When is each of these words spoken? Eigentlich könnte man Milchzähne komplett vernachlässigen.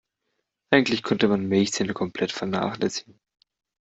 Eigentlich 0.71 1.03
könnte 1.03 1.27
man 1.27 1.47
Milchzähne 1.47 1.93
komplett 1.93 2.31
vernachlässigen. 2.31 3.19